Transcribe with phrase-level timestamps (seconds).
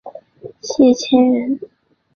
[0.61, 1.59] 谢迁人。